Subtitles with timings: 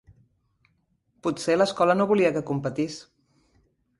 [1.27, 2.99] Potser l'escola no volia que competís.